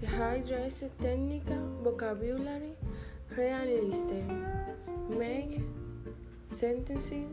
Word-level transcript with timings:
Use 0.00 0.84
technical 1.02 1.58
vocabulary 1.82 2.76
realism. 3.36 4.46
Make 5.10 5.60
sentences 6.50 7.26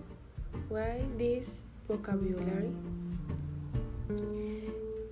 with 0.70 1.20
this 1.20 1.62
vocabulary. 1.88 2.74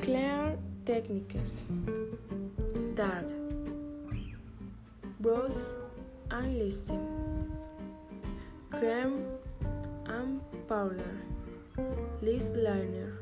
Clear 0.02 0.58
techniques. 0.84 1.62
Dark. 2.96 3.30
Brush 5.20 5.78
and 6.32 6.58
listen. 6.58 7.06
Cream 8.72 9.26
and 10.08 10.42
powder. 10.68 11.18
List 12.22 12.56
liner. 12.56 13.14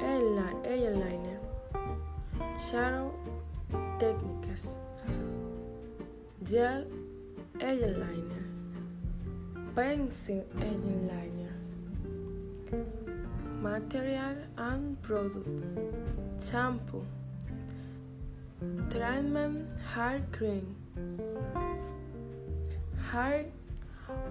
Eyeliner. 0.00 1.19
Shadow 2.60 3.14
techniques. 3.98 4.74
Gel 6.42 6.84
eyeliner. 7.58 8.42
Pencil 9.74 10.44
eyeliner. 10.58 11.54
Material 13.62 14.36
and 14.58 15.00
product. 15.00 15.64
Shampoo. 16.38 17.02
Treatment 18.90 19.70
hair 19.94 20.20
cream. 20.30 20.76
Hair 23.10 23.46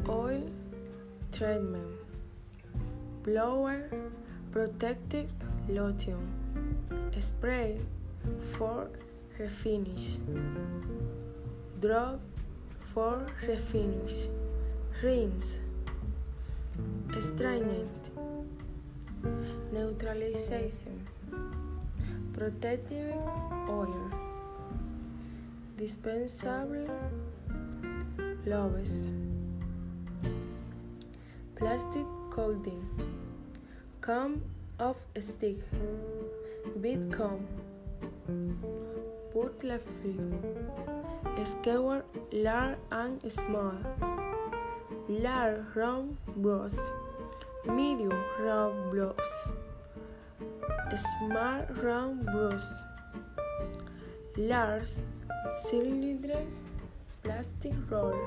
oil 0.07 0.43
treatment. 1.31 1.97
Blower 3.23 3.89
protective 4.51 5.31
lotion. 5.67 6.21
Spray 7.19 7.79
for 8.57 8.89
refinish. 9.39 10.17
Drop 11.79 12.19
for 12.93 13.25
refinish. 13.43 14.27
Rinse. 15.01 15.59
Strained. 17.19 18.09
Neutralization. 19.71 21.07
Protective 22.33 23.15
oil. 23.69 24.11
Dispensable 25.77 26.87
gloves. 28.43 29.09
Plastic 31.55 32.05
coating. 32.31 32.85
Comb 34.01 34.41
of 34.79 34.97
stick. 35.17 35.59
Bead 36.81 37.11
comb. 37.11 37.45
Feet. 40.01 40.19
Skewer 41.45 42.03
large 42.31 42.77
and 42.91 43.31
small. 43.31 43.73
Large 45.07 45.63
round 45.75 46.17
brush. 46.35 46.79
Medium 47.65 48.13
round 48.39 48.91
brush. 48.91 49.35
Small 50.95 51.65
round 51.81 52.25
brush. 52.25 52.69
Large 54.37 54.89
cylinder 55.63 56.45
plastic 57.23 57.73
roll. 57.89 58.17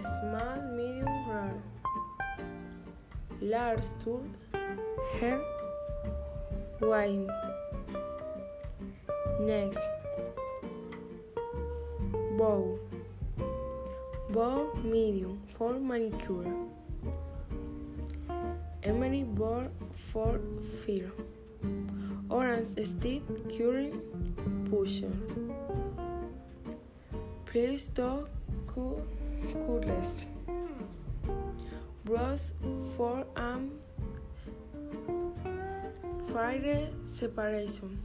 Small 0.00 0.62
medium 0.76 1.28
roll. 1.28 1.62
Large 3.40 3.84
tool 4.02 4.24
hair 5.20 5.40
wine. 6.80 7.28
Next, 9.44 9.78
bow. 12.38 12.78
Bow 14.30 14.72
medium 14.82 15.38
for 15.58 15.74
manicure. 15.74 16.50
Emery 18.82 19.22
board 19.24 19.70
for 20.10 20.40
feel. 20.80 21.10
Orange 22.30 22.86
stick 22.86 23.20
curling 23.54 24.00
pusher. 24.70 25.12
Please 27.44 27.88
do 27.88 28.26
curless. 28.66 30.24
Brush 32.06 32.56
for 32.96 33.26
arm 33.36 33.72
Friday 36.32 36.88
separation. 37.04 38.00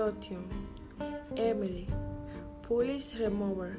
Lotion, 0.00 0.48
Emery, 1.36 1.86
Polish 2.62 3.12
remover, 3.20 3.76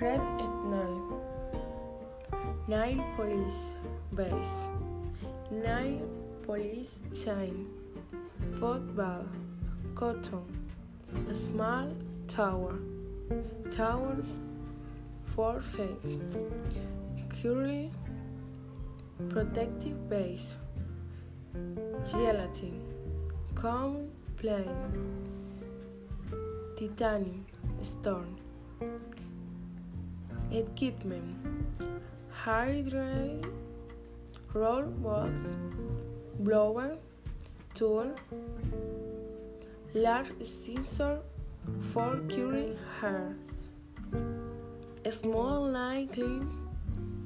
Red 0.00 0.20
Etnal, 0.44 0.94
Nail 2.68 3.04
polish 3.16 3.74
base, 4.14 4.60
Nail 5.50 6.08
polish 6.46 6.92
chain, 7.20 7.66
football, 8.60 9.26
cotton, 9.96 10.46
a 11.28 11.34
small 11.34 11.88
tower, 12.28 12.78
towers 13.72 14.40
for 15.34 15.60
feet, 15.62 16.20
curly, 17.42 17.90
protective 19.30 20.08
base, 20.08 20.54
gelatin, 22.04 22.80
common 23.54 24.10
plain, 24.36 24.70
titanium, 26.76 27.44
stone, 27.80 28.38
equipment, 30.50 31.36
hydrate, 32.30 33.44
roll 34.54 34.82
box, 34.82 35.56
blower, 36.40 36.96
tool, 37.74 38.12
large 39.94 40.30
scissor 40.42 41.18
for 41.92 42.20
curing 42.28 42.76
hair, 43.00 43.34
a 45.04 45.12
small 45.12 45.68
line 45.68 46.08
clean 46.08 46.48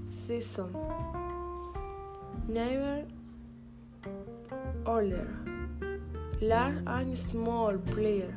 season, 0.08 0.74
never 2.48 3.04
order, 4.86 5.28
large 6.40 6.76
and 6.86 7.16
small 7.16 7.76
player, 7.78 8.34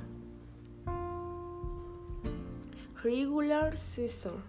regular 3.04 3.76
season, 3.76 4.42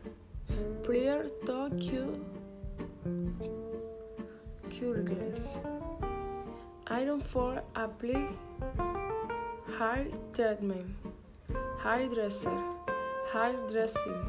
player 0.82 1.26
to 1.46 1.70
cure 1.78 2.18
cureless. 4.70 5.38
Iron 6.88 7.20
for 7.20 7.62
apply 7.74 8.28
hair 9.78 10.06
treatment, 10.32 10.94
hairdresser, 11.82 12.58
hair 13.32 13.54
dressing, 13.70 14.26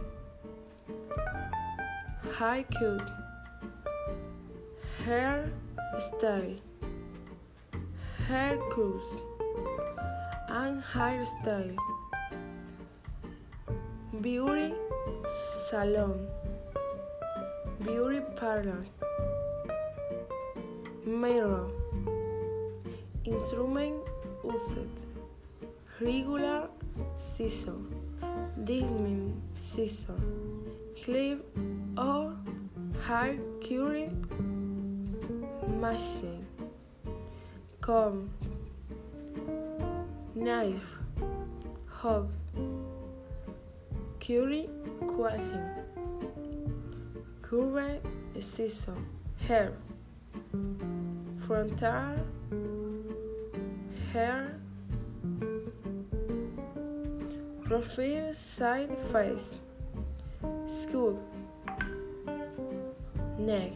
hair 2.37 2.63
cut, 2.77 3.11
hair 5.05 5.49
style, 5.99 6.55
hair 8.27 8.57
cruise, 8.69 9.21
and 10.49 10.81
hairstyle. 10.83 11.75
Beauty 14.21 14.73
salon, 15.69 16.27
beauty 17.85 18.19
parlor, 18.35 18.83
mirror, 21.05 21.67
instrument 23.23 24.01
used, 24.43 24.97
regular 26.01 26.67
scissor, 27.15 27.77
Disney 28.63 29.31
scissor, 29.55 30.19
clip 31.03 31.45
or 31.97 32.35
hair 33.05 33.37
curing 33.61 34.25
machine, 35.79 36.46
comb, 37.87 38.29
knife, 40.35 40.89
hook, 41.85 42.29
curry 44.19 44.69
quilting, 45.07 45.69
curved 47.41 48.05
scissor, 48.39 48.97
hair, 49.47 49.71
frontal, 51.45 52.17
hair, 54.11 54.59
Profile 57.63 58.33
side 58.33 58.97
face. 59.11 59.57
Scoop. 60.65 61.19
Neck. 63.37 63.73